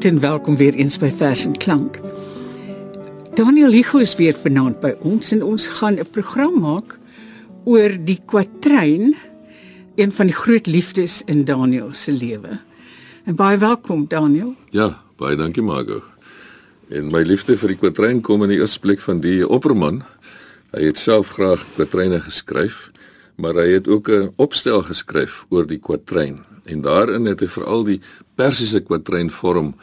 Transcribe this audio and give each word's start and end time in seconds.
Goeienaand 0.00 0.24
en 0.24 0.30
welkom 0.30 0.56
weer 0.56 0.74
eens 0.80 0.96
by 0.96 1.10
Vers 1.12 1.42
en 1.44 1.56
Klank. 1.60 1.98
Daniel 3.36 3.72
Hugo 3.72 3.98
is 4.00 4.14
weer 4.16 4.32
vanaand 4.32 4.78
by 4.80 4.94
ons 5.04 5.32
en 5.36 5.42
ons 5.44 5.66
gaan 5.76 5.98
'n 6.00 6.08
program 6.10 6.56
maak 6.60 6.96
oor 7.64 7.92
die 8.04 8.16
kwatrein, 8.24 9.12
een 9.96 10.12
van 10.12 10.26
die 10.26 10.34
groot 10.34 10.66
liefdes 10.66 11.22
in 11.26 11.44
Daniel 11.44 11.92
se 11.92 12.12
lewe. 12.12 12.60
En 13.24 13.34
baie 13.34 13.58
welkom 13.58 14.08
Daniel. 14.08 14.54
Ja, 14.70 15.02
baie 15.16 15.36
dankie 15.36 15.62
Margo. 15.62 16.02
En 16.88 17.12
my 17.12 17.22
liefde 17.22 17.56
vir 17.56 17.68
die 17.68 17.76
kwatrein 17.76 18.20
kom 18.20 18.42
in 18.42 18.48
die 18.48 18.60
eerste 18.60 18.80
plek 18.80 19.00
van 19.00 19.20
die 19.20 19.48
opperman. 19.48 20.02
Hy 20.72 20.84
het 20.84 20.98
self 20.98 21.28
graag 21.28 21.66
kwatreine 21.74 22.20
geskryf, 22.20 22.90
maar 23.36 23.54
hy 23.54 23.68
het 23.72 23.88
ook 23.88 24.08
'n 24.08 24.32
opstel 24.36 24.82
geskryf 24.82 25.44
oor 25.50 25.66
die 25.66 25.78
kwatrein 25.78 26.49
en 26.70 26.82
daarin 26.86 27.26
het 27.26 27.42
hy 27.42 27.48
veral 27.50 27.84
die 27.84 28.00
persiese 28.38 28.80
kwatreinvorm 28.86 29.74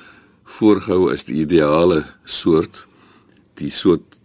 voorgehou 0.58 1.12
as 1.12 1.28
die 1.28 1.42
ideale 1.44 2.06
soort 2.24 2.86
die 3.60 3.72
soort 3.74 4.18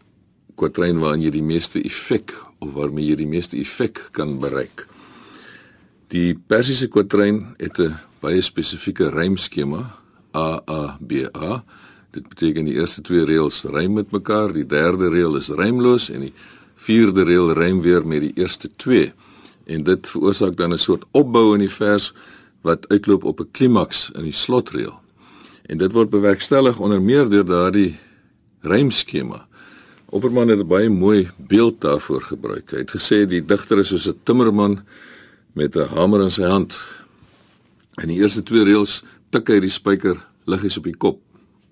kwatrein 0.61 1.01
waarin 1.02 1.25
jy 1.25 1.33
die 1.35 1.45
meeste 1.45 1.83
effek 1.83 2.35
of 2.62 2.75
waarmee 2.77 3.11
jy 3.11 3.16
die 3.23 3.30
meeste 3.30 3.59
effek 3.59 3.98
kan 4.16 4.37
bereik. 4.43 4.87
Die 6.12 6.35
persiese 6.37 6.88
kwatrein 6.93 7.55
het 7.59 7.79
'n 7.80 7.97
baie 8.21 8.41
spesifieke 8.41 9.10
rymskema 9.10 9.97
A 10.37 10.60
A 10.69 10.99
B 11.01 11.26
A. 11.35 11.65
Dit 12.13 12.29
beteken 12.29 12.65
die 12.65 12.74
eerste 12.74 13.02
twee 13.02 13.24
reëls 13.24 13.65
rym 13.65 13.95
met 13.95 14.13
mekaar, 14.13 14.52
die 14.52 14.66
derde 14.66 15.09
reël 15.09 15.37
is 15.37 15.49
rymloos 15.49 16.10
en 16.10 16.21
die 16.21 16.35
vierde 16.76 17.24
reël 17.24 17.52
rym 17.52 17.80
weer 17.82 18.07
met 18.07 18.21
die 18.21 18.32
eerste 18.37 18.69
twee. 18.76 19.13
En 19.66 19.85
dit 19.85 20.09
veroorsaak 20.09 20.57
dan 20.57 20.73
'n 20.73 20.79
soort 20.79 21.04
opbou 21.10 21.54
in 21.54 21.60
die 21.60 21.71
vers 21.71 22.13
wat 22.63 22.88
uitloop 22.88 23.24
op 23.24 23.41
'n 23.41 23.51
klimaks 23.51 24.10
in 24.15 24.23
die 24.23 24.32
slotreël. 24.32 25.01
En 25.63 25.79
dit 25.79 25.93
word 25.93 26.10
bewerkstellig 26.10 26.79
onder 26.79 27.02
meer 27.02 27.29
deur 27.29 27.45
daardie 27.45 27.99
rymskema. 28.60 29.46
Opperman 30.10 30.49
het 30.49 30.59
'n 30.59 30.66
baie 30.66 30.91
mooi 30.91 31.30
beeld 31.37 31.80
daarvoor 31.80 32.23
gebruik. 32.23 32.71
Hy 32.71 32.79
het 32.79 32.91
gesê 32.91 33.27
die 33.27 33.45
digter 33.45 33.79
is 33.79 33.88
soos 33.88 34.09
'n 34.09 34.21
timmerman 34.23 34.85
met 35.52 35.77
'n 35.77 35.88
hamer 35.88 36.21
in 36.23 36.30
sy 36.30 36.43
hand. 36.43 36.80
In 38.02 38.09
die 38.09 38.19
eerste 38.19 38.43
twee 38.43 38.65
reëls 38.65 39.02
tik 39.30 39.49
hy 39.49 39.60
die 39.60 39.71
spyker 39.71 40.26
liggies 40.45 40.76
op 40.76 40.85
die 40.85 40.97
kop. 40.97 41.21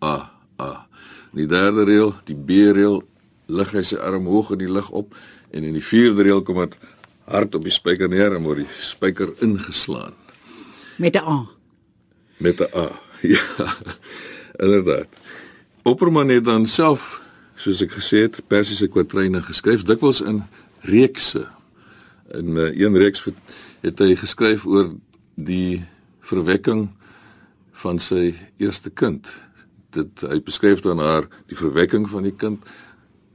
A 0.05 0.31
a. 0.61 0.87
In 1.33 1.37
die 1.37 1.47
derde 1.47 1.85
reël, 1.85 2.15
die 2.25 2.37
B 2.37 2.51
reël, 2.51 3.03
lig 3.47 3.71
hy 3.71 3.83
sy 3.83 3.97
arm 3.97 4.27
hoog 4.27 4.51
in 4.51 4.59
die 4.59 4.73
lug 4.73 4.91
op 4.91 5.15
en 5.51 5.65
in 5.65 5.73
die 5.73 5.85
vierde 5.85 6.23
reël 6.23 6.43
kom 6.43 6.63
dit 6.63 6.77
hard 7.31 7.55
op 7.55 7.67
die 7.67 7.75
spyker 7.75 8.09
neer 8.09 8.35
en 8.37 8.47
word 8.47 8.63
die 8.63 8.73
spyker 8.81 9.35
ingeslaan 9.45 10.20
met 11.01 11.15
'n 11.15 11.19
A. 11.19 11.47
Met 12.37 12.59
'n 12.59 12.77
A. 12.77 12.89
Ja. 13.21 13.77
Inderdaad. 14.57 15.09
Opperman 15.83 16.29
het 16.29 16.45
dan 16.45 16.67
self, 16.67 17.23
soos 17.55 17.81
ek 17.81 17.93
gesê 17.93 18.19
het, 18.25 18.41
persiese 18.47 18.89
kwatryne 18.89 19.43
geskryf, 19.43 19.83
dikwels 19.83 20.21
in 20.21 20.43
reekse. 20.81 21.49
In 22.33 22.57
uh, 22.57 22.81
een 22.81 22.97
reeks 22.97 23.25
het 23.81 23.99
hy 23.99 24.17
geskryf 24.17 24.65
oor 24.65 24.95
die 25.35 25.85
verwekking 26.21 26.89
van 27.73 27.99
sy 27.99 28.35
eerste 28.57 28.91
kind. 28.91 29.29
Dit 29.91 30.21
hy 30.21 30.41
beskryf 30.43 30.81
dan 30.81 30.99
haar 30.99 31.29
die 31.47 31.57
verwekking 31.57 32.09
van 32.09 32.23
die 32.23 32.37
kind, 32.37 32.65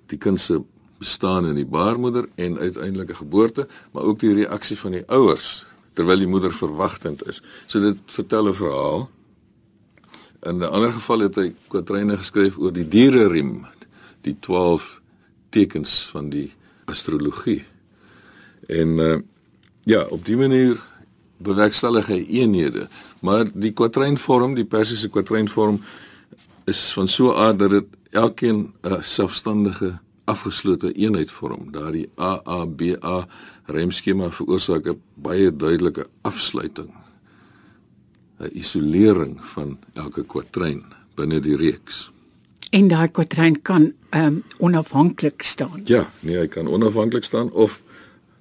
die 0.10 0.18
kind 0.18 0.40
se 0.40 0.62
bestaan 0.98 1.46
in 1.46 1.56
die 1.56 1.66
baarmoeder 1.66 2.30
en 2.36 2.58
uiteindelike 2.58 3.16
geboorte, 3.16 3.68
maar 3.92 4.04
ook 4.04 4.20
die 4.20 4.34
reaksie 4.34 4.78
van 4.78 4.92
die 4.92 5.06
ouers 5.06 5.66
terwyl 5.96 6.22
die 6.22 6.30
moeder 6.30 6.54
verwagtend 6.54 7.24
is. 7.28 7.42
So 7.68 7.80
dit 7.80 7.98
vertel 8.06 8.50
'n 8.50 8.54
verhaal. 8.54 9.10
In 10.44 10.58
'n 10.58 10.70
ander 10.70 10.94
geval 10.94 11.20
het 11.20 11.36
hy 11.36 11.54
kwatryne 11.68 12.18
geskryf 12.18 12.58
oor 12.58 12.74
die 12.74 12.88
diereriem, 12.88 13.66
die 14.22 14.38
12 14.40 15.02
tekens 15.50 16.10
van 16.12 16.30
die 16.30 16.54
astrologie. 16.86 17.64
En 18.68 19.00
uh 19.00 19.18
ja, 19.86 20.02
op 20.10 20.26
dié 20.26 20.36
manier 20.36 20.82
bewerkstellig 21.38 22.08
hy 22.08 22.26
eenhede, 22.42 22.88
maar 23.22 23.46
die 23.54 23.72
kwatrynvorm, 23.72 24.56
die 24.56 24.66
persiese 24.66 25.10
kwatrynvorm 25.10 25.78
is 26.66 26.94
van 26.94 27.08
so 27.08 27.32
'n 27.32 27.38
aard 27.38 27.60
dat 27.60 27.70
dit 27.70 27.86
elkeen 28.10 28.74
'n 28.84 29.04
selfstandige 29.04 30.00
afgeslote 30.26 30.92
eenheid 30.94 31.32
vorm. 31.32 31.72
Daardie 31.72 32.10
AABA 32.16 33.28
remskema 33.66 34.30
veroorsaak 34.32 34.88
'n 34.88 35.02
baie 35.16 35.56
duidelike 35.56 36.08
afsluiting. 36.22 36.92
'n 38.40 38.50
Isolering 38.54 39.46
van 39.46 39.78
elke 39.94 40.24
kwatrein 40.24 40.84
binne 41.16 41.40
die 41.40 41.56
reeks. 41.56 42.12
En 42.70 42.88
daai 42.88 43.08
kwatrein 43.08 43.62
kan 43.62 43.94
ehm 44.10 44.26
um, 44.26 44.44
onafhanklik 44.58 45.42
staan. 45.42 45.82
Ja, 45.86 46.10
nee, 46.20 46.38
hy 46.38 46.48
kan 46.48 46.68
onafhanklik 46.68 47.24
staan 47.24 47.52
of 47.52 47.82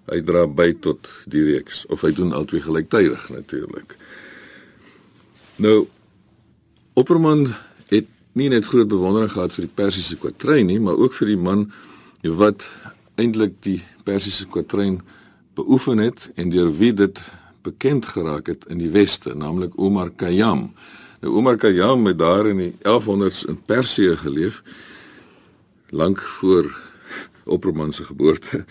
hy 0.07 0.21
dra 0.23 0.47
by 0.47 0.73
tot 0.81 1.09
die 1.27 1.45
reeks 1.45 1.87
of 1.87 2.01
hy 2.01 2.13
doen 2.13 2.33
albei 2.33 2.61
gelyktydig 2.61 3.29
natuurlik. 3.29 3.97
Nou 5.57 5.87
Opperman 6.95 7.49
nie 8.35 8.49
net 8.51 8.67
groot 8.67 8.89
bewondering 8.91 9.31
gehad 9.33 9.55
vir 9.55 9.67
die 9.69 9.75
persiese 9.75 10.17
kwatrein 10.19 10.67
nie, 10.67 10.81
maar 10.83 10.99
ook 10.99 11.15
vir 11.15 11.31
die 11.31 11.41
man 11.41 11.69
wat 12.23 12.67
eintlik 13.21 13.61
die 13.63 13.81
persiese 14.05 14.47
kwatrein 14.51 15.01
beoefen 15.55 16.03
het 16.03 16.29
en 16.35 16.51
deur 16.51 16.73
wie 16.75 16.93
dit 16.93 17.21
bekend 17.65 18.07
geraak 18.11 18.51
het 18.51 18.65
in 18.69 18.81
die 18.83 18.91
weste, 18.93 19.35
naamlik 19.39 19.79
Omar 19.81 20.11
Khayyam. 20.11 20.73
Nou 21.23 21.37
Omar 21.39 21.57
Khayyam 21.57 22.05
het 22.11 22.19
daar 22.19 22.51
in 22.51 22.61
die 22.61 22.73
1100s 22.83 23.45
in 23.49 23.61
Persië 23.67 24.17
geleef 24.21 24.63
lank 25.95 26.21
voor 26.21 26.69
Opperman 27.45 27.93
se 27.93 28.05
geboorte. 28.05 28.65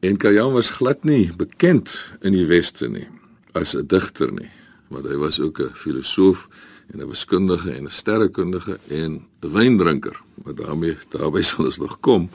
En 0.00 0.16
Khayyam 0.16 0.52
was 0.52 0.70
glad 0.70 1.04
nie 1.04 1.32
bekend 1.36 1.90
in 2.20 2.32
die 2.32 2.46
weste 2.46 2.88
nie 2.88 3.08
as 3.52 3.74
'n 3.74 3.86
digter 3.86 4.32
nie, 4.32 4.50
want 4.88 5.06
hy 5.06 5.16
was 5.16 5.40
ook 5.40 5.60
'n 5.60 5.74
filosoof 5.74 6.48
en 6.92 7.00
'n 7.00 7.08
wiskundige 7.08 7.70
en 7.70 7.84
'n 7.84 7.90
sterrekundige 7.90 8.78
en 8.88 9.26
'n 9.40 9.52
wyndrinker. 9.52 10.20
Maar 10.44 10.54
daarmee 10.54 10.96
daarby 11.08 11.42
sal 11.48 11.64
ons 11.64 11.78
nog 11.78 12.00
kom. 12.00 12.30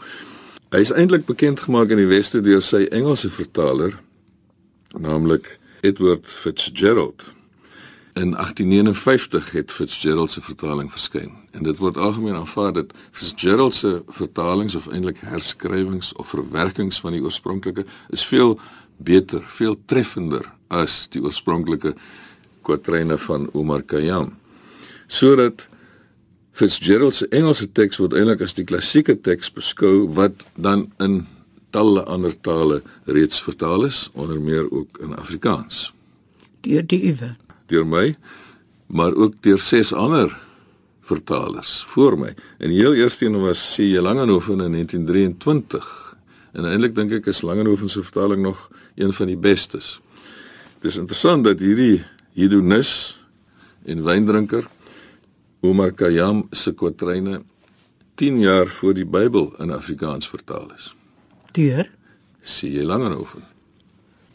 Hy 0.70 0.80
is 0.80 0.92
eintlik 0.92 1.26
bekend 1.26 1.60
gemaak 1.60 1.90
in 1.90 1.98
die 1.98 2.08
weste 2.08 2.42
deur 2.42 2.62
sy 2.62 2.84
Engelse 2.94 3.30
vertaler, 3.30 4.00
naamlik 4.98 5.60
Edward 5.82 6.28
Fitzgerald. 6.28 7.34
In 8.14 8.36
1859 8.36 9.52
het 9.52 9.72
Fitzgerald 9.72 10.32
se 10.32 10.42
vertaling 10.42 10.92
verskyn 10.92 11.32
en 11.52 11.64
dit 11.64 11.78
word 11.78 11.98
algemeen 11.98 12.36
aanvaar 12.36 12.74
dat 12.74 12.94
Fitzgerald 13.12 13.74
se 13.74 14.04
vertalings 14.08 14.76
of 14.76 14.88
eintlik 14.88 15.18
herskrywings 15.20 16.14
of 16.14 16.28
verwerkings 16.28 17.00
van 17.00 17.12
die 17.12 17.22
oorspronklike 17.24 17.86
is 18.10 18.26
veel 18.26 18.60
beter, 18.98 19.42
veel 19.48 19.78
treffender 19.86 20.46
as 20.68 21.08
die 21.10 21.22
oorspronklike 21.24 21.96
kwatryne 22.70 23.18
van 23.26 23.50
Omar 23.58 23.84
Khayyam. 23.84 24.36
Sodat 25.08 25.68
Fitzgerald 26.54 27.16
se 27.16 27.28
Engelse 27.32 27.70
teks 27.72 27.98
word 28.02 28.14
eintlik 28.14 28.44
as 28.44 28.54
die 28.58 28.66
klassieke 28.68 29.16
teks 29.24 29.50
beskou 29.56 30.10
wat 30.18 30.44
dan 30.60 30.90
in 31.00 31.22
talle 31.74 32.04
ander 32.10 32.34
tale 32.46 32.82
reeds 33.08 33.40
vertaal 33.42 33.86
is, 33.88 34.10
onder 34.14 34.42
meer 34.42 34.68
ook 34.68 35.00
in 35.00 35.16
Afrikaans. 35.16 35.90
Deur 36.66 36.84
die 36.84 37.00
uwe. 37.14 37.32
Deur 37.72 37.88
my, 37.88 38.12
maar 38.92 39.16
ook 39.16 39.38
deur 39.46 39.62
ses 39.62 39.94
ander 39.94 40.34
vertalers 41.10 41.80
voor 41.90 42.18
my. 42.20 42.34
En 42.58 42.74
heel 42.76 42.94
eerste 42.94 43.26
een 43.26 43.40
was 43.42 43.62
C. 43.76 43.96
Langehoven 44.02 44.60
in 44.60 44.76
1923. 44.76 46.18
En 46.52 46.66
eintlik 46.66 46.96
dink 46.98 47.16
ek 47.22 47.32
is 47.32 47.42
Langehoven 47.46 47.90
se 47.90 48.04
vertaling 48.04 48.44
nog 48.44 48.68
een 49.00 49.14
van 49.14 49.32
die 49.32 49.38
bestes. 49.38 50.00
Dis 50.84 50.98
interessant 50.98 51.44
dat 51.48 51.62
hierdie 51.64 52.02
hedonis 52.40 53.20
en 53.86 54.04
wyndrinker 54.04 54.68
Omar 55.62 55.92
Khayyam 55.92 56.46
se 56.52 56.72
kwatryne 56.72 57.42
10 58.20 58.40
jaar 58.40 58.68
voor 58.68 58.94
die 58.94 59.06
Bybel 59.06 59.54
in 59.60 59.72
Afrikaans 59.72 60.28
vertaal 60.30 60.72
is. 60.76 60.94
Deur 61.52 61.90
sien 62.42 62.72
jy 62.72 62.84
Langehoven. 62.84 63.44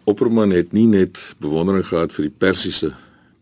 Opperman 0.04 0.52
het 0.52 0.72
nie 0.76 0.86
net 0.88 1.20
bewondering 1.40 1.86
gehad 1.88 2.12
vir 2.12 2.28
die 2.28 2.36
Persiese 2.44 2.92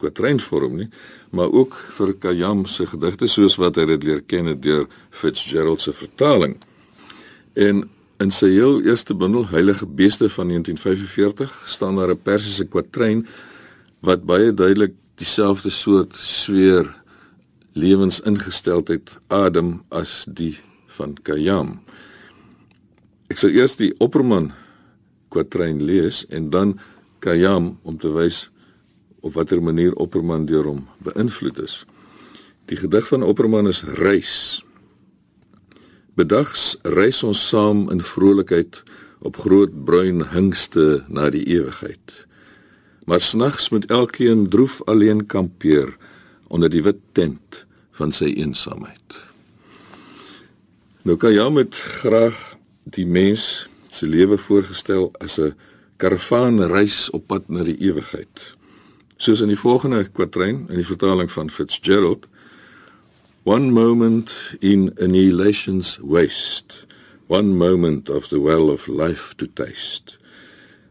kwatrynvorm 0.02 0.76
nie, 0.78 0.88
maar 1.30 1.50
ook 1.50 1.74
vir 1.96 2.14
Khayyam 2.18 2.66
se 2.70 2.86
gedigte 2.90 3.26
soos 3.30 3.58
wat 3.58 3.78
hy 3.78 3.86
dit 3.94 4.06
leer 4.06 4.22
ken 4.26 4.50
deur 4.60 4.86
Fitzgerald 5.10 5.82
se 5.82 5.94
vertaling. 5.94 6.58
En 7.58 7.88
in 8.22 8.30
sy 8.30 8.52
heel 8.54 8.82
eerste 8.86 9.14
bundel 9.18 9.48
Heilige 9.50 9.86
Beeste 9.86 10.28
van 10.30 10.54
1945 10.54 11.54
staan 11.66 11.96
daar 11.98 12.14
'n 12.14 12.22
Persiese 12.22 12.64
kwatryn 12.64 13.26
wat 14.02 14.26
baie 14.26 14.50
duidelik 14.54 14.94
dieselfde 15.20 15.70
soort 15.70 16.16
sweer 16.18 16.88
lewensingesteldheid 17.78 19.14
adem 19.32 19.80
as 19.88 20.24
die 20.26 20.56
van 20.98 21.14
Khayyam. 21.22 21.78
Ek 23.32 23.38
sal 23.40 23.54
eers 23.54 23.78
die 23.78 23.92
Opperman 24.02 24.50
kwatrein 25.32 25.80
lees 25.86 26.24
en 26.28 26.50
dan 26.52 26.74
Khayyam 27.22 27.76
om 27.86 27.96
te 28.02 28.10
wys 28.12 28.48
op 29.22 29.36
watter 29.38 29.62
manier 29.62 29.94
Opperman 30.02 30.48
deur 30.50 30.66
hom 30.66 30.82
beïnvloed 31.06 31.62
is. 31.62 31.84
Die 32.66 32.76
gedig 32.76 33.06
van 33.08 33.22
Opperman 33.22 33.70
is 33.70 33.84
reis. 34.02 34.34
Bedags 36.18 36.74
reis 36.82 37.22
ons 37.22 37.40
saam 37.48 37.86
in 37.94 38.02
vrolikheid 38.04 38.82
op 39.22 39.38
groot 39.38 39.72
bruin 39.86 40.26
hingste 40.34 41.04
na 41.08 41.30
die 41.30 41.44
ewigheid. 41.46 42.26
Maar 43.04 43.20
snags 43.20 43.68
moet 43.68 43.86
elkeen 43.86 44.48
droef 44.48 44.82
alleen 44.84 45.26
kampeer 45.26 45.96
onder 46.48 46.70
die 46.70 46.82
wit 46.82 47.00
tent 47.12 47.64
van 47.98 48.12
sy 48.12 48.32
eensaamheid. 48.36 49.18
Nou 51.02 51.16
kan 51.16 51.34
jy 51.34 51.48
met 51.50 51.74
graag 51.74 52.56
die 52.84 53.06
mens 53.06 53.68
se 53.88 54.06
lewe 54.06 54.38
voorgestel 54.38 55.10
as 55.18 55.38
'n 55.38 55.54
karavaan 55.96 56.62
reis 56.66 57.10
op 57.10 57.26
pad 57.26 57.48
na 57.48 57.62
die 57.62 57.78
ewigheid. 57.78 58.54
Soos 59.16 59.40
in 59.40 59.48
die 59.48 59.58
volgende 59.58 60.04
kwatryn 60.04 60.66
in 60.68 60.76
die 60.76 60.86
vertaling 60.86 61.30
van 61.30 61.50
Fitzgerald 61.50 62.26
One 63.44 63.70
moment 63.70 64.54
in 64.60 64.92
annihilation's 65.00 65.98
waste 65.98 66.86
one 67.32 67.56
moment 67.56 68.10
of 68.10 68.28
the 68.28 68.38
well 68.38 68.68
of 68.68 68.88
life 68.88 69.34
to 69.38 69.46
taste. 69.46 70.18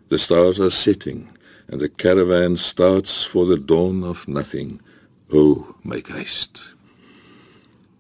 The 0.09 0.17
stars 0.17 0.59
are 0.59 0.71
setting, 0.71 1.29
and 1.71 1.79
the 1.79 1.89
caravan 1.89 2.57
starts 2.57 3.23
for 3.23 3.45
the 3.45 3.57
dawn 3.57 4.03
of 4.03 4.27
nothing. 4.27 4.79
Oh, 5.33 5.75
make 5.83 6.09
haste. 6.09 6.73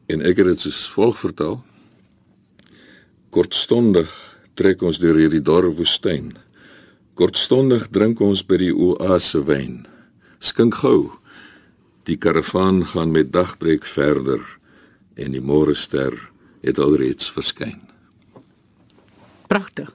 In 0.09 0.21
Egerets 0.21 0.65
is 0.65 0.91
volgvertaal. 0.93 1.63
Kortstondig 3.31 4.11
trek 4.59 4.83
ons 4.83 4.99
deur 4.99 5.15
hierdie 5.15 5.41
dorre 5.41 5.71
woestyn. 5.71 6.35
Kortstondig 7.15 7.87
drink 7.95 8.19
ons 8.21 8.43
by 8.43 8.59
die 8.59 8.73
oase 8.75 9.39
wyn. 9.47 9.85
Skink 10.43 10.81
gou. 10.83 11.13
Die 12.03 12.19
karavaan 12.19 12.83
gaan 12.91 13.15
met 13.15 13.31
dagbreek 13.31 13.87
verder 13.87 14.43
en 15.15 15.31
die 15.31 15.41
môre 15.41 15.77
ster 15.79 16.17
het 16.61 16.77
alreeds 16.77 17.31
verskyn 17.31 17.79
pragtig. 19.51 19.91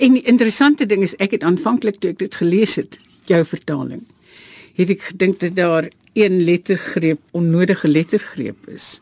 En 0.00 0.16
die 0.16 0.24
interessante 0.24 0.86
ding 0.88 1.04
is 1.04 1.16
ek 1.20 1.34
het 1.36 1.44
aanvanklik 1.44 2.00
toe 2.00 2.14
ek 2.14 2.20
dit 2.22 2.36
gelees 2.40 2.78
het, 2.80 2.96
jou 3.28 3.42
vertaling, 3.44 4.00
het 4.78 4.92
ek 4.96 5.10
gedink 5.12 5.42
dat 5.44 5.58
daar 5.58 5.90
een 6.16 6.40
lettergreep 6.46 7.20
onnodige 7.36 7.88
lettergreep 7.88 8.70
is. 8.72 8.98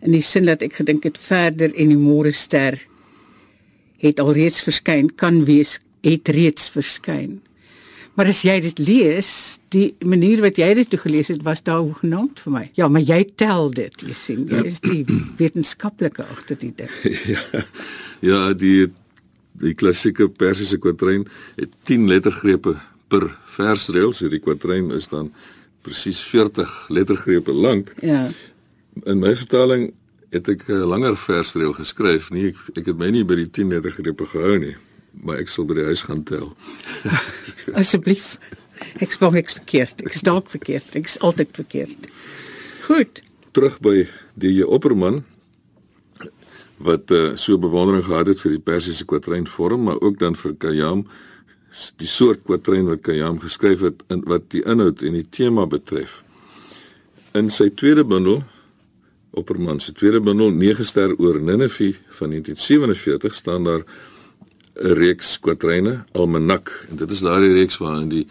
In 0.00 0.16
die 0.16 0.24
sin 0.24 0.48
dat 0.48 0.64
ek 0.64 0.80
gedink 0.80 1.04
het 1.04 1.20
verder 1.20 1.74
en 1.74 1.92
die 1.92 2.00
môre 2.00 2.32
ster 2.32 2.80
het 4.00 4.20
alreeds 4.20 4.60
verskyn, 4.64 5.12
kan 5.20 5.44
wees 5.44 5.78
het 6.04 6.28
reeds 6.32 6.68
verskyn. 6.72 7.38
Maar 8.16 8.32
as 8.32 8.40
jy 8.48 8.56
dit 8.64 8.78
lees, 8.80 9.30
die 9.74 9.90
manier 10.00 10.40
wat 10.40 10.56
jy 10.56 10.70
dit 10.78 10.88
toe 10.88 11.00
gelees 11.02 11.28
het, 11.28 11.42
was 11.44 11.60
daar 11.64 11.84
genoemd 12.00 12.40
vir 12.40 12.54
my. 12.54 12.66
Ja, 12.78 12.88
maar 12.88 13.04
jy 13.04 13.26
tel 13.36 13.68
dit, 13.76 14.04
jy 14.08 14.16
sien, 14.16 14.46
jy 14.48 14.62
is 14.72 14.80
die 14.80 15.02
wetenskaplike 15.40 16.24
agter 16.24 16.56
die 16.60 16.72
ding. 16.76 16.92
ja. 17.36 17.66
Ja, 18.24 18.40
die 18.56 18.88
die 19.60 19.74
klassieke 19.74 20.28
persiese 20.28 20.78
kwatryn 20.78 21.26
het 21.56 21.72
10 21.88 22.08
lettergrepe 22.08 22.76
per 23.08 23.28
versreël, 23.56 24.12
so 24.12 24.28
die 24.28 24.42
kwatryn 24.42 24.90
is 24.96 25.08
dan 25.08 25.32
presies 25.86 26.20
40 26.26 26.88
lettergrepe 26.88 27.52
lank. 27.52 27.94
Ja. 28.02 28.26
In 29.04 29.22
my 29.22 29.36
vertaling 29.36 29.92
het 30.34 30.48
ek 30.48 30.68
'n 30.68 30.88
langer 30.88 31.16
versreël 31.16 31.72
geskryf, 31.72 32.30
nie 32.30 32.48
ek, 32.48 32.56
ek 32.74 32.86
het 32.86 32.98
my 32.98 33.10
nie 33.10 33.24
by 33.24 33.36
die 33.36 33.50
10 33.50 33.68
lettergrepe 33.68 34.26
gehou 34.26 34.58
nie 34.58 34.76
maar 35.24 35.40
ek 35.40 35.50
sal 35.52 35.66
by 35.68 35.78
die 35.78 35.86
huis 35.86 36.02
gaan 36.06 36.22
tel. 36.28 36.50
Asseblief. 37.80 38.36
Ek 39.00 39.14
sê 39.14 39.30
ek 39.40 39.52
verkeerd. 39.54 40.02
Ek 40.04 40.18
dalk 40.26 40.50
verkeerd. 40.52 40.98
Ek 40.98 41.08
is 41.08 41.16
altyd 41.24 41.54
verkeerd. 41.56 42.10
Goed. 42.86 43.22
Terug 43.56 43.78
by 43.84 44.04
die 44.36 44.60
opperman 44.66 45.22
wat 46.76 47.10
uh, 47.10 47.36
so 47.36 47.58
bewondering 47.58 48.04
gehad 48.04 48.26
het 48.26 48.40
vir 48.40 48.56
die 48.56 48.62
persiese 48.62 49.04
kwatryn 49.08 49.46
vorm, 49.48 49.86
maar 49.88 50.00
ook 50.00 50.18
dan 50.18 50.36
vir 50.36 50.54
Khayyam 50.58 51.06
die 52.00 52.08
soort 52.08 52.44
kwatryn 52.44 52.86
wat 52.88 53.02
Khayyam 53.04 53.40
geskryf 53.40 53.80
het 53.84 54.02
in 54.12 54.22
wat 54.28 54.50
die 54.52 54.62
inhoud 54.64 55.02
en 55.02 55.16
die 55.16 55.26
tema 55.30 55.66
betref. 55.66 56.22
In 57.36 57.50
sy 57.50 57.70
tweede 57.70 58.04
bundel 58.04 58.42
Opperman 59.36 59.80
se 59.80 59.92
tweede 59.92 60.20
bundel 60.20 60.50
9 60.50 60.84
ster 60.88 61.12
oor 61.20 61.36
Ninive 61.40 61.90
van 62.18 62.30
1947 62.32 63.34
staan 63.34 63.64
daar 63.64 63.84
'n 63.84 64.92
reeks 64.96 65.40
kwatryne, 65.40 66.04
Almanak, 66.12 66.86
en 66.88 66.96
dit 66.96 67.10
is 67.10 67.20
daardie 67.20 67.52
reeks 67.52 67.76
waarin 67.76 68.08
die 68.08 68.26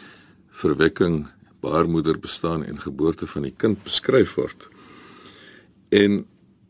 verwekking, 0.50 1.27
baarmoeder 1.59 2.19
bestaan 2.19 2.63
en 2.65 2.81
geboorte 2.81 3.27
van 3.27 3.41
die 3.41 3.53
kind 3.57 3.83
beskryf 3.83 4.33
word. 4.33 4.68
En 5.89 6.25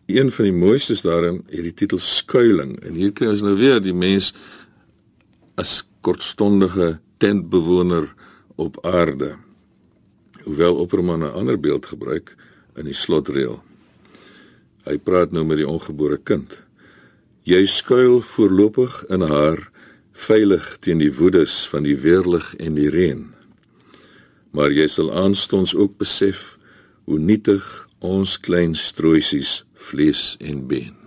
een 0.06 0.32
van 0.32 0.46
die 0.46 0.54
mooistes 0.54 1.02
daarin 1.02 1.42
het 1.50 1.64
die 1.66 1.74
titel 1.74 1.98
Skuiling 1.98 2.78
en 2.86 2.94
hier 2.94 3.14
kry 3.14 3.32
ons 3.34 3.42
nou 3.42 3.56
weer 3.58 3.82
die 3.82 3.94
mens 3.94 4.34
as 5.58 5.80
kortstondige 6.06 7.00
tentbewoner 7.18 8.12
op 8.56 8.78
aarde. 8.86 9.36
Hoewel 10.44 10.76
Opperman 10.76 11.24
'n 11.24 11.34
ander 11.34 11.60
beeld 11.60 11.86
gebruik 11.86 12.36
in 12.76 12.86
die 12.86 12.94
slotreël. 12.94 13.64
Hy 14.86 14.98
praat 14.98 15.32
nou 15.32 15.46
met 15.46 15.58
die 15.58 15.68
ongebore 15.68 16.18
kind. 16.18 16.64
Jy 17.44 17.66
skuil 17.66 18.22
voorlopig 18.22 19.06
in 19.10 19.22
haar 19.22 19.72
veilig 20.12 20.78
teen 20.80 20.98
die 20.98 21.14
woedes 21.14 21.68
van 21.68 21.84
die 21.84 21.98
weerlig 21.98 22.56
en 22.56 22.74
die 22.74 22.90
reën. 22.90 23.34
Maar 24.52 24.72
jy 24.72 24.88
sal 24.88 25.14
aanstonds 25.14 25.76
ook 25.76 25.98
besef 25.98 26.58
hoe 27.04 27.20
nietig 27.20 27.88
ons 28.00 28.38
klein 28.40 28.76
strooisies 28.76 29.66
vlees 29.86 30.36
en 30.40 30.68
been. 30.68 31.05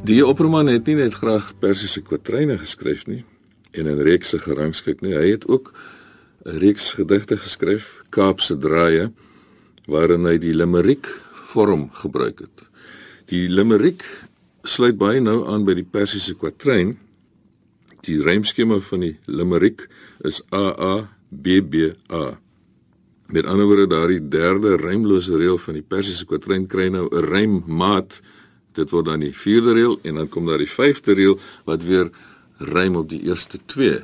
Die 0.00 0.22
opperman 0.24 0.70
het 0.72 0.86
nie 0.88 0.94
net 0.96 1.12
graag 1.20 1.50
persiese 1.60 2.00
kwatryne 2.00 2.54
geskryf 2.58 3.02
nie 3.06 3.20
en 3.76 3.86
'n 3.86 4.00
reeks 4.00 4.32
gerangskik 4.32 5.00
nie. 5.00 5.12
Hy 5.12 5.30
het 5.30 5.46
ook 5.46 5.74
'n 6.46 6.58
reeks 6.58 6.92
gedigte 6.92 7.36
geskryf, 7.36 8.02
Kaapse 8.08 8.58
Draaie, 8.58 9.12
waarin 9.86 10.24
hy 10.24 10.38
die 10.38 10.54
limeriek 10.54 11.06
vorm 11.52 11.90
gebruik 11.92 12.38
het. 12.38 12.68
Die 13.26 13.48
limeriek 13.48 14.02
sluit 14.62 14.96
baie 14.96 15.20
nou 15.20 15.46
aan 15.46 15.64
by 15.64 15.74
die 15.74 15.88
persiese 15.90 16.34
kwatryn. 16.34 16.98
Die 18.00 18.22
rymskema 18.22 18.80
van 18.80 19.00
die 19.00 19.18
limeriek 19.26 19.88
is 20.24 20.42
AA 20.50 21.08
BBA. 21.28 22.40
Met 23.26 23.46
ander 23.46 23.66
woorde, 23.66 23.86
daardie 23.86 24.28
derde 24.28 24.76
rymlose 24.76 25.36
reël 25.36 25.58
van 25.58 25.74
die 25.74 25.86
persiese 25.86 26.24
kwatryn 26.24 26.66
kry 26.66 26.88
nou 26.88 27.08
'n 27.12 27.24
rymmaat 27.24 28.20
Dit 28.78 28.90
word 28.94 29.10
dan 29.10 29.24
die 29.24 29.34
vierde 29.34 29.74
reël 29.74 29.98
en 30.02 30.22
dan 30.22 30.28
kom 30.28 30.46
daar 30.46 30.62
die 30.62 30.70
vyfde 30.70 31.16
reël 31.18 31.38
wat 31.64 31.84
weer 31.84 32.10
rym 32.58 32.96
op 32.96 33.08
die 33.10 33.22
eerste 33.26 33.58
twee 33.66 34.00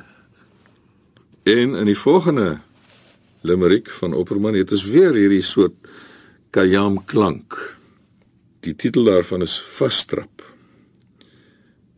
En 1.47 1.75
in 1.79 1.87
die 1.87 1.97
volgende 1.97 2.59
limerick 3.41 3.87
van 3.89 4.13
Opperman 4.13 4.57
het 4.59 4.71
ons 4.75 4.83
weer 4.83 5.13
hierdie 5.15 5.45
soort 5.45 5.75
kayam 6.51 6.97
klank. 7.07 7.55
Die 8.65 8.75
titel 8.75 9.07
daarvan 9.07 9.45
is 9.45 9.55
Vasstrap. 9.77 10.43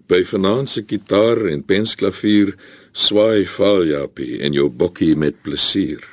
By 0.05 0.21
vanaand 0.29 0.69
se 0.69 0.83
gitaar 0.85 1.41
en 1.49 1.65
pensklavier 1.65 2.53
swaai 2.93 3.47
Faljapie 3.49 4.37
en 4.45 4.53
jou 4.53 4.67
bokkie 4.69 5.15
met 5.17 5.41
plesier. 5.41 6.05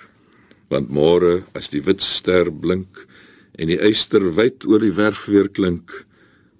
Want 0.72 0.88
môre 0.88 1.42
as 1.52 1.68
die 1.68 1.84
wit 1.84 2.00
ster 2.00 2.48
blink 2.48 3.04
en 3.60 3.68
die 3.68 3.80
eyster 3.84 4.30
wyd 4.38 4.64
oor 4.64 4.80
die 4.80 4.96
werf 4.96 5.26
weer 5.28 5.52
klink, 5.52 6.05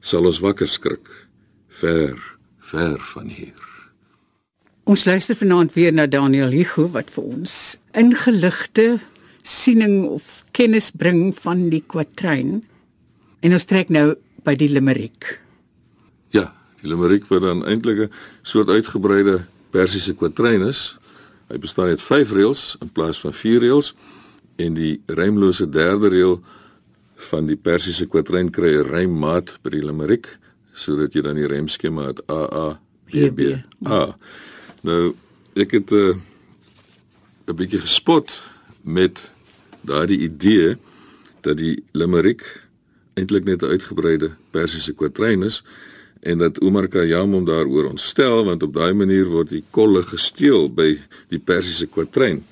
sal 0.07 0.27
ons 0.29 0.39
wakker 0.39 0.69
skrik 0.71 1.09
ver 1.81 2.15
ver 2.67 2.99
van 3.13 3.31
hier. 3.31 3.63
Ons 4.87 5.05
luister 5.07 5.35
vanaand 5.39 5.75
weer 5.75 5.93
na 5.95 6.07
Daniel 6.07 6.51
Hugo 6.55 6.87
wat 6.95 7.11
vir 7.15 7.27
ons 7.27 7.55
ingeligte 7.99 9.01
siening 9.47 10.05
of 10.11 10.45
kennis 10.55 10.93
bring 10.95 11.31
van 11.35 11.69
die 11.71 11.83
kwatrein. 11.83 12.61
En 13.43 13.55
ons 13.55 13.67
trek 13.67 13.91
nou 13.95 14.15
by 14.47 14.55
die 14.59 14.71
limerick. 14.71 15.41
Ja, 16.35 16.53
die 16.83 16.91
limerick 16.91 17.27
wat 17.31 17.43
dan 17.43 17.65
eintlik 17.67 18.07
'n 18.07 18.13
soort 18.43 18.69
uitgebreide 18.69 19.47
Persiese 19.71 20.15
kwatrein 20.15 20.63
is. 20.63 20.97
Hy 21.51 21.59
bestaan 21.59 21.91
uit 21.91 22.03
5 22.03 22.33
reëls 22.33 22.77
in 22.81 22.91
plaas 22.91 23.21
van 23.21 23.33
4 23.33 23.61
reëls 23.61 23.95
en 24.57 24.75
die 24.75 25.03
rymlose 25.07 25.69
derde 25.69 26.09
reël 26.09 26.43
van 27.17 27.47
die 27.47 27.57
Persiese 27.57 28.07
kwatrein 28.07 28.51
kry 28.51 28.77
'n 28.77 28.91
rymmaat 28.91 29.59
by 29.63 29.71
die 29.71 29.85
limerick 29.85 30.39
sodat 30.75 31.15
jy 31.15 31.23
dan 31.23 31.37
die 31.37 31.49
rymskema 31.49 32.07
het 32.07 32.21
A 32.31 32.43
A 32.53 32.79
B 33.11 33.31
B 33.33 33.57
A. 33.89 34.17
Nou 34.83 35.15
ek 35.55 35.71
het 35.71 35.91
'n 35.91 35.95
uh, 35.95 36.15
'n 37.47 37.57
bietjie 37.57 37.81
gespot 37.81 38.43
met 38.83 39.31
daardie 39.81 40.19
idee 40.19 40.77
dat 41.41 41.57
die 41.57 41.83
limerick 41.93 42.67
eintlik 43.15 43.45
net 43.45 43.63
'n 43.63 43.71
uitgebreide 43.71 44.31
Persiese 44.51 44.93
kwatrein 44.93 45.43
is 45.43 45.63
en 46.21 46.39
dat 46.39 46.61
Omar 46.61 46.89
Khayyam 46.89 47.33
hom 47.33 47.45
daaroor 47.45 47.89
ontstel 47.89 48.45
want 48.45 48.63
op 48.63 48.75
daai 48.75 48.93
manier 48.93 49.25
word 49.25 49.49
die 49.49 49.65
kolle 49.71 50.03
gesteel 50.03 50.73
by 50.73 50.99
die 51.29 51.39
Persiese 51.39 51.87
kwatrein. 51.87 52.45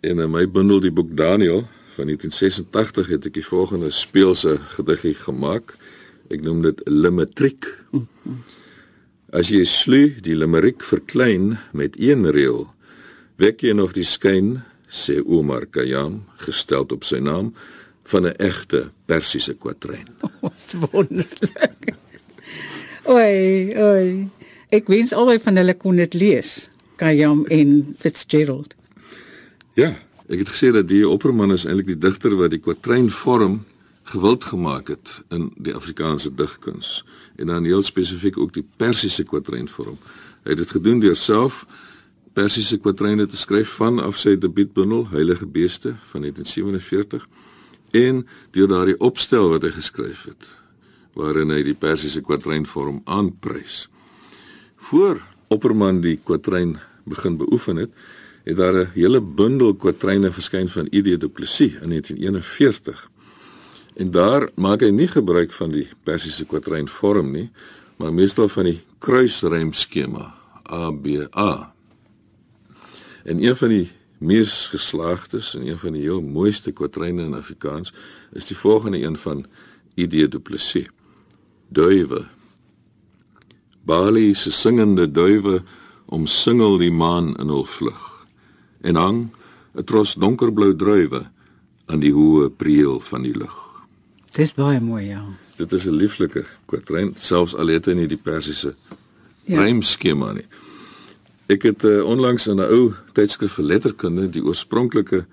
En 0.00 0.18
in 0.18 0.30
my 0.30 0.46
bundel 0.50 0.80
die 0.80 0.92
boek 0.92 1.16
Daniel 1.16 1.68
van 1.94 2.10
1986 2.10 3.08
het 3.08 3.26
ek 3.28 3.36
die 3.38 3.46
volgende 3.46 3.90
speelse 3.94 4.56
gediggie 4.74 5.14
gemaak. 5.14 5.76
Ek 6.32 6.42
noem 6.42 6.64
dit 6.64 6.80
Limetriek. 6.90 7.68
As 9.34 9.50
jy 9.50 9.62
slu 9.66 10.02
die 10.22 10.34
limerick 10.34 10.82
verklein 10.82 11.56
met 11.72 11.98
een 12.00 12.26
reël, 12.34 12.66
wek 13.38 13.62
jy 13.62 13.74
nog 13.78 13.94
die 13.94 14.06
skyn, 14.06 14.62
sê 14.90 15.20
Omar 15.22 15.66
Khayyam, 15.70 16.22
gestel 16.42 16.86
op 16.94 17.06
sy 17.06 17.18
naam 17.22 17.52
van 18.10 18.26
'n 18.26 18.36
egte 18.38 18.90
Persiese 19.06 19.54
kwatrein. 19.54 20.08
Wat 20.44 20.74
wonderlik. 20.90 21.94
Oi, 23.04 23.74
oi. 23.76 24.28
Ek 24.70 24.88
wens 24.88 25.12
albei 25.12 25.38
van 25.38 25.56
hulle 25.56 25.74
kon 25.74 25.96
dit 25.96 26.14
lees. 26.14 26.68
Kayam 26.96 27.46
en 27.46 27.94
Fitzgerald. 27.98 28.74
Ja, 29.74 29.94
ek 30.28 30.44
het 30.44 30.50
gesê 30.54 30.72
dat 30.72 30.88
die 30.88 31.04
Opperman 31.08 31.52
is 31.52 31.66
eintlik 31.68 31.92
die 31.92 32.00
digter 32.00 32.36
wat 32.38 32.54
die 32.54 32.62
kwatrein 32.62 33.10
vorm 33.12 33.62
gewild 34.08 34.44
gemaak 34.44 34.88
het 34.88 35.20
in 35.32 35.50
die 35.56 35.74
Afrikaanse 35.74 36.34
digkuns 36.34 37.04
en 37.36 37.52
dan 37.52 37.64
heel 37.64 37.82
spesifiek 37.82 38.38
ook 38.38 38.52
die 38.52 38.66
Persiese 38.76 39.24
kwatrein 39.24 39.68
vorm. 39.68 39.96
Hy 40.44 40.52
het 40.52 40.60
dit 40.60 40.70
gedoen 40.76 41.00
deur 41.00 41.16
self 41.16 41.64
Persiese 42.34 42.80
kwatreine 42.82 43.26
te 43.26 43.36
skryf 43.36 43.76
van 43.78 44.00
af 44.02 44.18
sy 44.18 44.34
debuutbundel 44.40 45.06
Heilige 45.12 45.46
Beeste 45.46 45.94
van 46.10 46.26
1947 46.26 47.28
en 47.94 48.24
deur 48.50 48.68
daardie 48.68 48.98
opstel 48.98 49.48
wat 49.52 49.62
hy 49.62 49.72
geskryf 49.76 50.26
het 50.28 50.50
waarin 51.14 51.52
hy 51.54 51.60
die 51.62 51.76
Persiese 51.78 52.24
kwatrein-vorm 52.26 53.00
aanprys. 53.06 53.84
Voor 54.90 55.20
Opperman 55.48 56.00
die 56.02 56.16
kwatrein 56.18 56.78
begin 57.06 57.36
beoefen 57.38 57.78
het, 57.78 57.92
het 58.44 58.56
daar 58.56 58.74
'n 58.74 58.90
hele 58.94 59.20
bundel 59.20 59.74
kwatreine 59.74 60.32
verskyn 60.32 60.68
van 60.68 60.86
ID 60.90 61.20
Du 61.20 61.28
Plessis 61.28 61.72
in 61.80 61.88
1941. 61.88 63.10
En 63.94 64.10
daar 64.10 64.48
maak 64.54 64.80
hy 64.80 64.90
nie 64.90 65.08
gebruik 65.08 65.52
van 65.52 65.70
die 65.70 65.88
Persiese 66.02 66.44
kwatrein-vorm 66.44 67.30
nie, 67.30 67.50
maar 67.96 68.12
meestal 68.12 68.48
van 68.48 68.64
die 68.64 68.80
kruisrymskema 68.98 70.34
ABA. 70.62 71.74
En 73.24 73.44
een 73.44 73.56
van 73.56 73.68
die 73.68 73.90
mees 74.18 74.66
geslaagdes 74.66 75.54
en 75.54 75.66
een 75.66 75.78
van 75.78 75.92
die 75.92 76.02
heel 76.02 76.22
mooiste 76.22 76.72
kwatreine 76.72 77.22
in 77.22 77.34
Afrikaans 77.34 77.92
is 78.32 78.44
die 78.44 78.56
volgende 78.56 79.02
een 79.02 79.16
van 79.16 79.46
ID 79.94 80.32
Du 80.32 80.38
Plessis 80.38 80.88
duwe. 81.68 82.26
Bali 83.82 84.34
se 84.34 84.52
singende 84.52 85.10
duwe 85.10 85.62
omsingel 86.04 86.76
die 86.76 86.92
maan 86.92 87.36
in 87.36 87.48
hul 87.48 87.64
vlug 87.64 88.13
en 88.84 88.96
hang 89.00 89.20
'n 89.74 89.84
tros 89.84 90.14
donkerblou 90.14 90.76
druiwe 90.76 91.24
aan 91.86 92.00
die 92.00 92.12
hoë 92.12 92.50
priel 92.56 93.00
van 93.00 93.22
die 93.22 93.34
lug. 93.34 93.56
Dis 94.34 94.54
baie 94.54 94.80
mooi, 94.80 95.04
ja. 95.06 95.24
Dit 95.56 95.72
is 95.72 95.86
'n 95.86 95.94
lieflike 95.94 96.44
kwatrein, 96.66 97.12
selfs 97.14 97.54
al 97.54 97.66
het 97.66 97.86
hy 97.86 97.94
nie 97.94 98.08
die 98.08 98.20
persiese 98.22 98.74
ja. 99.44 99.62
rymskema 99.62 100.32
nie. 100.32 100.46
Ek 101.46 101.62
het 101.62 101.84
uh, 101.84 102.04
onlangs 102.04 102.46
in 102.46 102.56
'n 102.56 102.70
ou 102.72 102.94
tydskrif 103.12 103.52
vir 103.52 103.64
letterkunde 103.64 104.30
die 104.30 104.42
oorspronklike 104.42 105.26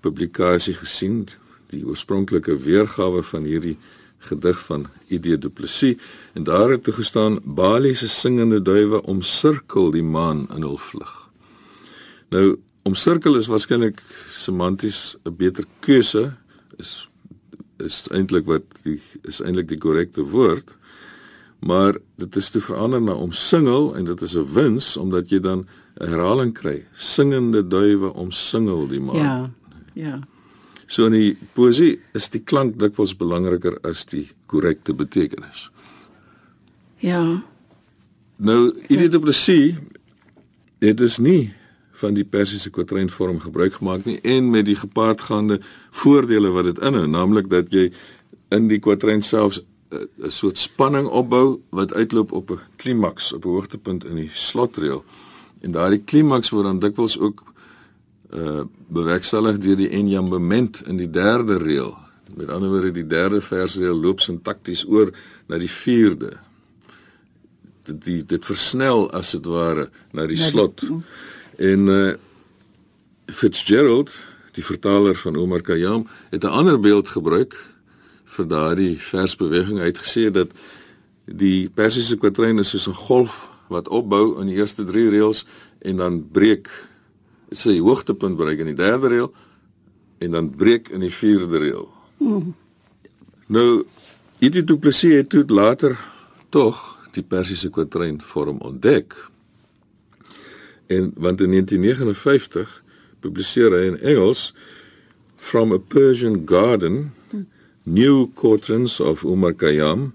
publikasie 0.00 0.74
gesien, 0.74 1.28
die 1.70 1.86
oorspronklike 1.86 2.58
weergawe 2.58 3.22
van 3.22 3.44
hierdie 3.44 3.78
gedig 4.18 4.58
van 4.66 4.86
ID 5.08 5.40
Du 5.40 5.48
Plessis 5.48 5.96
en 6.32 6.44
daar 6.44 6.70
het 6.70 6.84
toe 6.84 6.94
gestaan 6.94 7.40
Bali 7.44 7.94
se 7.94 8.08
singende 8.08 8.62
duwe 8.62 9.02
omsirkel 9.02 9.90
die 9.90 10.02
maan 10.02 10.48
in 10.54 10.62
hul 10.62 10.78
vlug. 10.78 11.21
Nou 12.32 12.56
omsirkel 12.88 13.36
is 13.36 13.48
waarskynlik 13.50 14.00
semanties 14.32 15.16
'n 15.24 15.36
beter 15.36 15.64
keuse 15.80 16.32
is 16.78 17.08
is 17.78 18.06
eintlik 18.10 18.46
wat 18.46 18.62
die 18.84 19.00
is 19.28 19.40
eintlik 19.40 19.68
die 19.68 19.78
korrekte 19.78 20.22
woord. 20.22 20.76
Maar 21.58 21.98
dit 22.16 22.36
is 22.36 22.50
te 22.50 22.60
verander 22.60 23.02
na 23.02 23.14
omsingel 23.14 23.94
en 23.96 24.04
dit 24.04 24.20
is 24.22 24.36
'n 24.36 24.52
wins 24.54 24.96
omdat 24.96 25.30
jy 25.30 25.40
dan 25.40 25.66
'n 26.00 26.08
herhaling 26.08 26.54
kry. 26.54 26.84
Singende 26.92 27.68
duwe 27.68 28.12
omsingel 28.12 28.88
die 28.88 29.00
maan. 29.00 29.16
Ja. 29.16 29.50
Ja. 29.94 30.20
So 30.86 31.06
in 31.06 31.12
die 31.12 31.38
poesie 31.52 32.00
is 32.12 32.28
die 32.28 32.40
klank 32.40 32.78
dikwels 32.78 33.16
belangriker 33.16 33.78
as 33.82 34.04
die 34.04 34.30
korrekte 34.46 34.94
betekenis. 34.94 35.70
Ja. 36.96 37.42
Nou, 38.36 38.72
Edith 38.88 39.12
Du 39.12 39.20
Plessis 39.20 39.74
het 40.78 40.96
dus 40.96 41.18
nie 41.18 41.52
van 42.02 42.16
die 42.18 42.26
persiese 42.26 42.70
kwatreinvorm 42.74 43.40
gebruik 43.40 43.78
gemaak 43.78 44.06
nie 44.08 44.18
en 44.26 44.50
met 44.50 44.66
die 44.66 44.78
gepaardgaande 44.78 45.60
voordele 46.02 46.50
wat 46.54 46.70
dit 46.70 46.80
inhou, 46.82 47.06
naamlik 47.06 47.50
dat 47.52 47.70
jy 47.74 47.90
in 48.52 48.68
die 48.68 48.80
kwatrein 48.82 49.22
selfs 49.22 49.62
eh, 49.62 50.04
'n 50.26 50.30
soort 50.30 50.58
spanning 50.58 51.06
opbou 51.06 51.60
wat 51.70 51.94
uitloop 51.94 52.32
op 52.32 52.50
'n 52.50 52.60
klimaks, 52.76 53.32
op 53.32 53.44
'n 53.44 53.54
hoogtepunt 53.56 54.04
in 54.04 54.16
die 54.16 54.30
slotreël. 54.32 55.04
En 55.60 55.70
daardie 55.70 56.02
klimaks 56.04 56.50
word 56.50 56.64
dan 56.64 56.78
dikwels 56.78 57.18
ook 57.18 57.44
uh 58.32 58.64
bewerkstellig 58.92 59.58
deur 59.58 59.76
die 59.76 59.88
enjambement 59.88 60.82
in 60.86 60.96
die 60.96 61.10
derde 61.10 61.56
reël. 61.56 61.96
Met 62.34 62.48
ander 62.48 62.68
woorde 62.68 62.90
die 62.92 63.06
derde 63.06 63.40
versreël 63.40 63.96
loop 64.00 64.20
sintakties 64.20 64.84
oor 64.88 65.12
na 65.46 65.58
die 65.58 65.70
vierde. 65.70 66.32
Dit 67.82 68.04
die, 68.04 68.24
dit 68.24 68.44
versnel 68.44 69.10
as 69.12 69.30
dit 69.30 69.44
ware 69.44 69.88
na 70.12 70.26
die 70.26 70.36
slot. 70.36 70.84
En 71.56 71.88
uh 71.88 72.12
Fitzgerald, 73.32 74.10
die 74.52 74.64
vertaler 74.64 75.14
van 75.16 75.36
Omar 75.36 75.62
Khayyam, 75.62 76.06
het 76.30 76.44
'n 76.44 76.52
ander 76.52 76.80
beeld 76.80 77.08
gebruik 77.08 77.56
vir 78.24 78.46
daardie 78.46 78.98
versbeweging 78.98 79.78
uitgesê 79.80 80.30
dat 80.30 80.50
die 81.24 81.68
persiese 81.68 82.16
kwatrein 82.16 82.58
is 82.58 82.68
soos 82.68 82.88
'n 82.88 82.94
golf 82.94 83.48
wat 83.68 83.88
opbou 83.88 84.40
in 84.40 84.46
die 84.46 84.56
eerste 84.56 84.84
3 84.84 85.08
reëls 85.08 85.44
en 85.78 85.96
dan 85.96 86.28
breek 86.32 86.68
sy 87.50 87.78
hoogtepunt 87.78 88.36
bereik 88.36 88.58
in 88.58 88.72
die 88.72 88.80
derde 88.84 89.08
reël 89.08 89.32
en 90.18 90.30
dan 90.30 90.50
breek 90.50 90.88
in 90.88 91.00
die 91.00 91.12
vierde 91.12 91.58
reël. 91.58 91.88
Hmm. 92.16 92.54
Nou 93.46 93.84
Edith 94.38 94.66
Du 94.66 94.78
Plessis 94.78 95.14
het 95.14 95.28
toe 95.28 95.44
later 95.46 95.98
tog 96.48 96.78
die 97.12 97.22
persiese 97.22 97.70
kwatrein 97.70 98.20
vorm 98.20 98.58
ontdek. 98.58 99.14
En 100.92 101.10
want 101.16 101.40
in 101.40 101.56
1959 101.56 102.82
publiseer 103.24 103.74
hy 103.76 103.88
in 103.92 103.98
Engels 104.00 104.52
From 105.42 105.72
a 105.74 105.78
Persian 105.78 106.44
Garden 106.46 107.12
New 107.82 108.28
Quatrains 108.38 109.00
of 109.00 109.24
Umar 109.26 109.54
Khayyam 109.58 110.12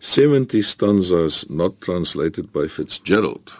70 0.00 0.62
stanzas 0.62 1.44
not 1.48 1.80
translated 1.80 2.52
by 2.52 2.66
Fitzgerald. 2.68 3.58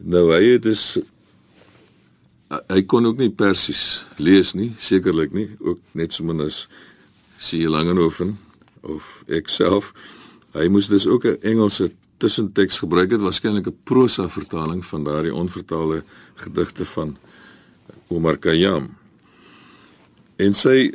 Nou 0.00 0.30
hy 0.32 0.54
het 0.54 0.64
dus 0.64 0.96
hy 2.48 2.80
kon 2.88 3.06
ook 3.08 3.20
nie 3.20 3.30
Persies 3.32 4.02
lees 4.16 4.52
nie, 4.56 4.72
sekerlik 4.80 5.32
nie, 5.36 5.50
ook 5.60 5.80
net 5.96 6.16
so 6.16 6.24
min 6.24 6.40
as 6.44 6.66
C. 7.42 7.64
Langenhoven 7.68 8.38
of 8.80 9.22
ek 9.28 9.52
self. 9.52 9.92
Hy 10.56 10.68
moes 10.72 10.88
dus 10.88 11.06
ook 11.06 11.24
'n 11.28 11.38
Engelse 11.40 11.92
tussenteks 12.22 12.78
gebruik 12.78 13.10
het, 13.10 13.20
waarskynlik 13.20 13.66
'n 13.66 13.78
prosa 13.84 14.28
vertaling 14.28 14.86
van 14.86 15.04
daardie 15.04 15.34
onvertaalde 15.34 16.04
gedigte 16.34 16.84
van 16.84 17.16
Omar 18.06 18.38
Khayyam. 18.38 18.94
En 20.36 20.54
sy 20.54 20.92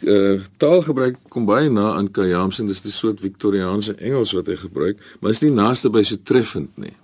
uh, 0.00 0.40
taalgebruik 0.56 1.16
kom 1.28 1.46
baie 1.48 1.70
na 1.70 1.94
aan 1.96 2.10
Khayyam 2.10 2.52
se, 2.52 2.66
dis 2.66 2.84
'n 2.84 2.90
soort 2.90 3.20
Victoriaanse 3.20 3.94
Engels 3.94 4.32
wat 4.32 4.46
hy 4.46 4.56
gebruik, 4.56 5.00
maar 5.20 5.30
is 5.30 5.40
nie 5.40 5.50
naaste 5.50 5.90
by 5.90 6.02
so 6.02 6.16
treffend 6.22 6.76
nie. 6.76 6.94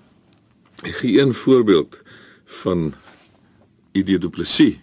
Ek 0.82 0.94
gee 1.02 1.20
een 1.20 1.34
voorbeeld 1.34 2.00
van 2.62 2.94
Idie 3.92 4.18
Du 4.18 4.28
Plessis 4.28 4.78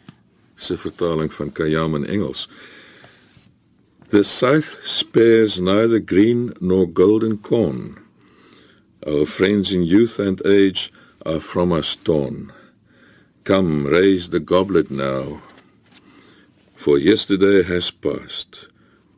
se 0.55 0.77
vertaling 0.77 1.33
van 1.33 1.51
Khayyam 1.51 1.95
in 1.95 2.05
Engels. 2.05 2.49
The 4.09 4.23
south 4.23 4.79
spares 4.81 5.59
neither 5.59 6.01
green 6.05 6.53
nor 6.59 6.89
golden 6.93 7.41
corn. 7.41 7.97
Our 9.07 9.25
friends 9.25 9.71
in 9.71 9.83
youth 9.83 10.19
and 10.19 10.41
age 10.45 10.91
are 11.25 11.39
from 11.39 11.71
us 11.71 11.95
torn. 11.95 12.51
Come, 13.43 13.85
raise 13.87 14.29
the 14.29 14.39
goblet 14.39 14.91
now, 14.91 15.41
for 16.75 16.97
yesterday 16.97 17.63
has 17.63 17.91
passed. 17.91 18.67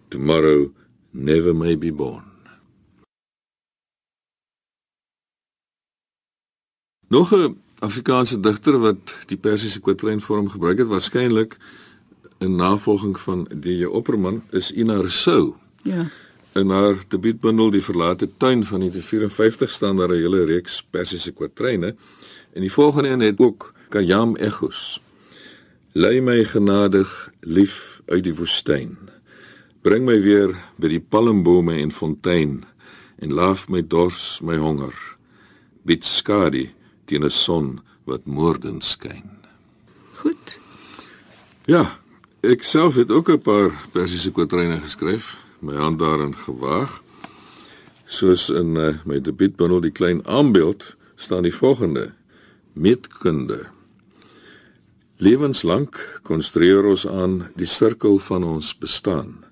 Tomorrow 0.10 0.72
never 1.14 1.54
may 1.54 1.76
be 1.76 1.92
born. 1.92 2.24
Nog 7.08 7.32
'n 7.34 7.62
Afrikaanse 7.80 8.40
digter 8.40 8.80
wat 8.80 9.16
die 9.26 9.38
Persiese 9.38 9.80
kwatreinvorm 9.80 10.50
gebruik 10.50 10.78
het, 10.78 10.88
waarskynlik 10.88 11.58
in 12.38 12.56
navolging 12.56 13.20
van 13.20 13.48
die 13.56 13.90
Opperman 13.90 14.44
is 14.50 14.72
Ina 14.72 14.96
Rousseau. 14.96 15.56
Ja. 15.84 16.06
In 16.54 16.70
haar 16.70 16.98
debuutbundel 17.08 17.70
Die 17.72 17.84
verlate 17.84 18.28
tuin 18.38 18.64
van 18.64 18.80
1954 18.80 19.70
staan 19.70 19.98
daar 19.98 20.10
'n 20.10 20.22
hele 20.22 20.44
reeks 20.46 20.84
Persiese 20.90 21.32
kwatreine 21.32 21.96
en 22.54 22.62
die 22.62 22.72
volgende 22.72 23.10
een 23.10 23.20
het 23.20 23.40
ook 23.40 23.74
Kayam 23.90 24.36
Echos. 24.36 25.02
Lei 25.92 26.22
my 26.22 26.44
genadig 26.46 27.32
lief 27.40 28.02
uit 28.06 28.24
die 28.24 28.36
woestyn. 28.36 28.98
Bring 29.82 30.06
my 30.06 30.22
weer 30.22 30.56
by 30.76 30.88
die 30.88 31.00
palmbome 31.00 31.74
en 31.82 31.92
fontein 31.92 32.64
en 33.20 33.34
laaf 33.34 33.70
my 33.70 33.82
dors, 33.88 34.40
my 34.42 34.58
honger. 34.58 34.96
Bied 35.84 36.06
skadu 36.06 36.70
teen 37.06 37.24
'n 37.24 37.30
son 37.30 37.80
wat 38.04 38.26
moordend 38.26 38.84
skyn. 38.84 39.30
Goed. 40.14 40.60
Ja, 41.66 42.00
ek 42.42 42.64
self 42.64 42.96
het 42.96 43.12
ook 43.12 43.30
'n 43.30 43.42
paar 43.42 43.72
Persiese 43.92 44.32
kwatreine 44.32 44.80
geskryf, 44.82 45.38
my 45.62 45.76
hand 45.76 46.00
daarin 46.00 46.36
gewaag. 46.36 47.02
Soos 48.06 48.50
in 48.50 48.76
uh, 48.76 48.98
my 49.06 49.22
debuutbundel 49.22 49.82
Die 49.82 49.92
klein 49.92 50.26
aanbeeld 50.28 50.96
staan 51.16 51.44
die 51.44 51.56
volgende: 51.56 52.12
Meetkunde. 52.74 53.66
Lewenslank 55.22 56.20
konstrueer 56.24 56.86
ons 56.86 57.06
aan 57.08 57.52
die 57.56 57.70
sirkel 57.70 58.18
van 58.18 58.44
ons 58.44 58.74
bestaan 58.78 59.44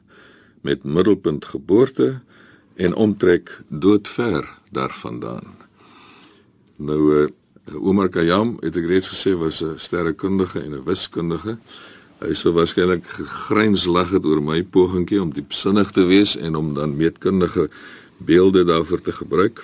met 0.66 0.84
middelpunt 0.84 1.46
geboorte 1.46 2.22
en 2.76 2.96
omtrek 2.96 3.62
doodver 3.68 4.50
daarvandaan. 4.72 5.56
Nou 6.76 7.00
uh, 7.14 7.28
Omar 7.76 8.10
Khayyam 8.10 8.56
het 8.64 8.78
ek 8.80 8.88
reeds 8.90 9.12
gesê 9.14 9.36
was 9.38 9.62
'n 9.62 9.78
sterrekundige 9.78 10.60
en 10.60 10.74
'n 10.74 10.84
wiskundige. 10.84 11.58
Hy 12.20 12.34
sou 12.36 12.52
waarskynlik 12.56 13.06
gegryns-lag 13.08 14.12
het 14.12 14.26
oor 14.28 14.42
my 14.44 14.60
pogingkie 14.64 15.22
om 15.22 15.32
diepsinnig 15.34 15.92
te 15.96 16.04
wees 16.10 16.36
en 16.38 16.58
om 16.60 16.74
dan 16.76 16.98
meetkundige 17.00 17.70
beelde 18.18 18.66
daarvoor 18.68 19.02
te 19.02 19.16
gebruik. 19.16 19.64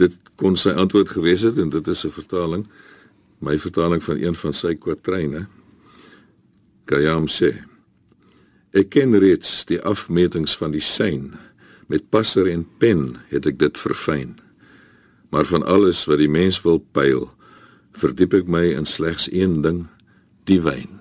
Dit 0.00 0.16
kon 0.40 0.56
sy 0.56 0.72
antwoord 0.72 1.12
gewees 1.14 1.44
het 1.44 1.58
en 1.60 1.70
dit 1.70 1.88
is 1.88 2.04
'n 2.06 2.10
vertaling, 2.10 2.66
my 3.38 3.58
vertaling 3.58 4.02
van 4.02 4.16
een 4.16 4.34
van 4.34 4.52
sy 4.52 4.74
kwatryne. 4.74 5.46
Khayyam 6.84 7.28
sê: 7.28 7.64
Ek 8.72 8.88
ken 8.88 9.18
reeds 9.18 9.64
die 9.64 9.80
afmetings 9.80 10.56
van 10.56 10.70
die 10.70 10.80
sein. 10.80 11.38
Met 11.86 12.10
passer 12.10 12.46
en 12.46 12.66
pen 12.78 13.16
het 13.28 13.46
ek 13.46 13.58
dit 13.58 13.78
verfyn 13.78 14.40
maar 15.34 15.44
van 15.44 15.64
alles 15.66 16.04
wat 16.04 16.20
die 16.22 16.30
mens 16.30 16.60
wil 16.62 16.78
pyl, 16.94 17.24
verdiep 17.98 18.36
ek 18.38 18.50
my 18.50 18.68
in 18.70 18.86
slegs 18.86 19.26
een 19.32 19.56
ding, 19.64 19.80
die 20.44 20.60
wyn. 20.64 21.00